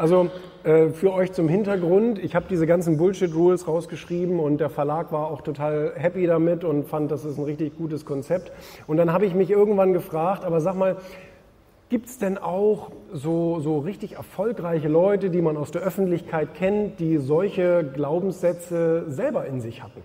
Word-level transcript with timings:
Also 0.00 0.30
äh, 0.64 0.88
für 0.88 1.12
euch 1.12 1.30
zum 1.32 1.46
Hintergrund, 1.46 2.18
ich 2.18 2.34
habe 2.34 2.46
diese 2.48 2.66
ganzen 2.66 2.96
Bullshit-Rules 2.96 3.68
rausgeschrieben 3.68 4.40
und 4.40 4.56
der 4.56 4.70
Verlag 4.70 5.12
war 5.12 5.30
auch 5.30 5.42
total 5.42 5.92
happy 5.94 6.26
damit 6.26 6.64
und 6.64 6.86
fand, 6.86 7.10
das 7.10 7.26
ist 7.26 7.36
ein 7.36 7.44
richtig 7.44 7.76
gutes 7.76 8.06
Konzept. 8.06 8.50
Und 8.86 8.96
dann 8.96 9.12
habe 9.12 9.26
ich 9.26 9.34
mich 9.34 9.50
irgendwann 9.50 9.92
gefragt, 9.92 10.46
aber 10.46 10.62
sag 10.62 10.74
mal, 10.74 10.96
Gibt 11.90 12.06
es 12.06 12.18
denn 12.18 12.38
auch 12.38 12.92
so, 13.12 13.58
so 13.58 13.80
richtig 13.80 14.12
erfolgreiche 14.12 14.86
Leute, 14.86 15.28
die 15.28 15.42
man 15.42 15.56
aus 15.56 15.72
der 15.72 15.82
Öffentlichkeit 15.82 16.54
kennt, 16.54 17.00
die 17.00 17.18
solche 17.18 17.82
Glaubenssätze 17.82 19.06
selber 19.08 19.44
in 19.46 19.60
sich 19.60 19.82
hatten? 19.82 20.00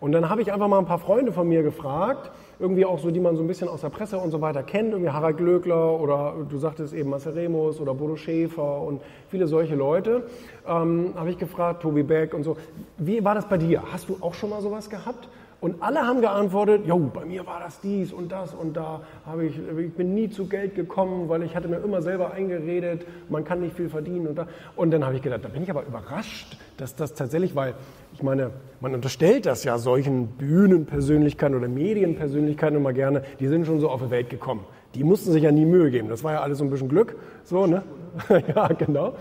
Und 0.00 0.10
dann 0.10 0.28
habe 0.28 0.42
ich 0.42 0.52
einfach 0.52 0.66
mal 0.66 0.80
ein 0.80 0.86
paar 0.86 0.98
Freunde 0.98 1.30
von 1.30 1.48
mir 1.48 1.62
gefragt, 1.62 2.32
irgendwie 2.58 2.84
auch 2.84 2.98
so, 2.98 3.10
die 3.10 3.20
man 3.20 3.36
so 3.36 3.42
ein 3.42 3.46
bisschen 3.46 3.68
aus 3.68 3.82
der 3.82 3.90
Presse 3.90 4.18
und 4.18 4.30
so 4.30 4.40
weiter 4.40 4.62
kennt, 4.62 4.92
irgendwie 4.92 5.10
Harald 5.10 5.36
Glöckler 5.36 6.00
oder 6.00 6.34
du 6.48 6.58
sagtest 6.58 6.94
eben 6.94 7.10
Marcel 7.10 7.32
Remus 7.32 7.80
oder 7.80 7.94
Bodo 7.94 8.16
Schäfer 8.16 8.80
und 8.82 9.02
viele 9.28 9.46
solche 9.46 9.74
Leute. 9.74 10.26
Ähm, 10.66 11.12
habe 11.16 11.30
ich 11.30 11.38
gefragt, 11.38 11.82
Tobi 11.82 12.02
Beck 12.02 12.34
und 12.34 12.44
so. 12.44 12.56
Wie 12.98 13.22
war 13.24 13.34
das 13.34 13.48
bei 13.48 13.58
dir? 13.58 13.82
Hast 13.92 14.08
du 14.08 14.16
auch 14.20 14.34
schon 14.34 14.50
mal 14.50 14.62
sowas 14.62 14.88
gehabt? 14.88 15.28
Und 15.60 15.82
alle 15.82 16.06
haben 16.06 16.20
geantwortet, 16.20 16.82
jo, 16.86 16.98
bei 17.12 17.24
mir 17.24 17.46
war 17.46 17.60
das 17.60 17.80
dies 17.80 18.12
und 18.12 18.30
das 18.30 18.52
und 18.52 18.76
da 18.76 19.00
habe 19.24 19.46
ich, 19.46 19.58
ich 19.78 19.92
bin 19.94 20.14
nie 20.14 20.28
zu 20.28 20.46
Geld 20.46 20.74
gekommen, 20.74 21.30
weil 21.30 21.42
ich 21.42 21.56
hatte 21.56 21.66
mir 21.66 21.78
immer 21.78 22.02
selber 22.02 22.32
eingeredet, 22.32 23.06
man 23.30 23.44
kann 23.44 23.60
nicht 23.60 23.74
viel 23.74 23.88
verdienen 23.88 24.26
und 24.26 24.36
da. 24.36 24.48
Und 24.76 24.90
dann 24.90 25.04
habe 25.04 25.16
ich 25.16 25.22
gedacht, 25.22 25.44
da 25.44 25.48
bin 25.48 25.62
ich 25.62 25.70
aber 25.70 25.84
überrascht, 25.86 26.58
dass 26.76 26.94
das 26.94 27.14
tatsächlich, 27.14 27.56
weil 27.56 27.74
ich 28.12 28.22
meine, 28.22 28.50
man 28.80 28.94
unterstellt 28.94 29.46
das 29.46 29.64
ja 29.64 29.78
solchen 29.78 30.26
Bühnenpersönlichkeiten 30.26 31.56
oder 31.56 31.68
Medienpersönlichkeiten 31.68 32.76
immer 32.76 32.92
gerne, 32.92 33.22
die 33.40 33.46
sind 33.46 33.66
schon 33.66 33.80
so 33.80 33.88
auf 33.88 34.02
die 34.02 34.10
Welt 34.10 34.28
gekommen. 34.28 34.64
Die 34.96 35.04
mussten 35.04 35.30
sich 35.30 35.42
ja 35.42 35.52
nie 35.52 35.64
Mühe 35.64 35.90
geben. 35.90 36.08
Das 36.08 36.24
war 36.24 36.32
ja 36.32 36.40
alles 36.40 36.58
so 36.58 36.64
ein 36.64 36.70
bisschen 36.70 36.88
Glück. 36.88 37.16
So, 37.44 37.66
ne? 37.66 37.82
ja, 38.54 38.68
genau. 38.68 39.14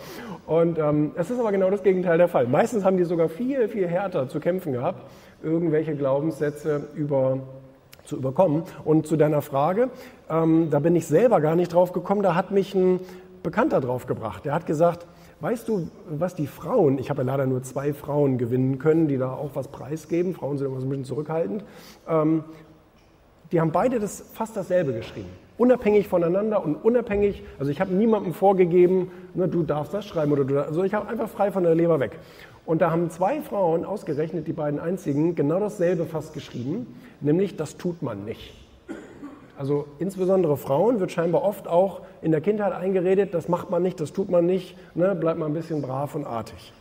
Und 0.47 0.79
ähm, 0.79 1.11
es 1.15 1.29
ist 1.29 1.39
aber 1.39 1.51
genau 1.51 1.69
das 1.69 1.83
Gegenteil 1.83 2.17
der 2.17 2.27
Fall. 2.27 2.47
Meistens 2.47 2.83
haben 2.83 2.97
die 2.97 3.03
sogar 3.03 3.29
viel, 3.29 3.67
viel 3.67 3.87
härter 3.87 4.27
zu 4.29 4.39
kämpfen 4.39 4.73
gehabt 4.73 5.01
irgendwelche 5.45 5.95
Glaubenssätze 5.95 6.87
über, 6.95 7.39
zu 8.03 8.17
überkommen. 8.17 8.63
Und 8.83 9.07
zu 9.07 9.15
deiner 9.15 9.41
Frage, 9.41 9.89
ähm, 10.29 10.69
da 10.71 10.79
bin 10.79 10.95
ich 10.95 11.07
selber 11.07 11.39
gar 11.39 11.55
nicht 11.55 11.73
drauf 11.73 11.93
gekommen, 11.93 12.23
da 12.23 12.35
hat 12.35 12.51
mich 12.51 12.73
ein 12.73 12.99
Bekannter 13.43 13.79
drauf 13.79 14.07
gebracht. 14.07 14.43
Der 14.45 14.53
hat 14.53 14.65
gesagt, 14.65 15.05
weißt 15.39 15.67
du, 15.67 15.89
was 16.09 16.35
die 16.35 16.47
Frauen, 16.47 16.97
ich 16.97 17.09
habe 17.09 17.21
ja 17.21 17.27
leider 17.27 17.45
nur 17.45 17.61
zwei 17.61 17.93
Frauen 17.93 18.37
gewinnen 18.37 18.79
können, 18.79 19.07
die 19.07 19.17
da 19.17 19.31
auch 19.31 19.51
was 19.53 19.67
preisgeben, 19.67 20.33
Frauen 20.33 20.57
sind 20.57 20.67
immer 20.67 20.79
so 20.79 20.87
ein 20.87 20.89
bisschen 20.89 21.05
zurückhaltend, 21.05 21.63
ähm, 22.07 22.43
die 23.51 23.61
haben 23.61 23.71
beide 23.71 23.99
das, 23.99 24.21
fast 24.33 24.57
dasselbe 24.57 24.93
geschrieben. 24.93 25.29
Unabhängig 25.57 26.07
voneinander 26.07 26.63
und 26.63 26.75
unabhängig, 26.75 27.43
also 27.59 27.71
ich 27.71 27.79
habe 27.79 27.93
niemandem 27.93 28.33
vorgegeben, 28.33 29.09
ne, 29.33 29.47
du 29.47 29.63
darfst 29.63 29.93
das 29.93 30.05
schreiben 30.05 30.33
oder 30.33 30.43
du, 30.43 30.59
also 30.61 30.83
ich 30.83 30.93
habe 30.93 31.07
einfach 31.07 31.29
frei 31.29 31.51
von 31.51 31.63
der 31.63 31.75
Leber 31.75 31.99
weg. 31.99 32.19
Und 32.65 32.81
da 32.81 32.91
haben 32.91 33.09
zwei 33.09 33.41
Frauen 33.41 33.85
ausgerechnet, 33.85 34.47
die 34.47 34.53
beiden 34.53 34.79
einzigen, 34.79 35.35
genau 35.35 35.59
dasselbe 35.59 36.05
fast 36.05 36.33
geschrieben, 36.33 36.95
nämlich 37.21 37.55
das 37.55 37.77
tut 37.77 38.01
man 38.01 38.25
nicht. 38.25 38.53
Also 39.57 39.85
insbesondere 39.99 40.57
Frauen 40.57 40.99
wird 40.99 41.11
scheinbar 41.11 41.43
oft 41.43 41.67
auch 41.67 42.01
in 42.21 42.31
der 42.31 42.41
Kindheit 42.41 42.73
eingeredet, 42.73 43.33
das 43.33 43.47
macht 43.47 43.69
man 43.69 43.81
nicht, 43.81 44.01
das 44.01 44.11
tut 44.11 44.29
man 44.29 44.45
nicht, 44.45 44.75
ne, 44.95 45.15
bleibt 45.15 45.39
mal 45.39 45.45
ein 45.45 45.53
bisschen 45.53 45.81
brav 45.81 46.15
und 46.15 46.25
artig. 46.25 46.73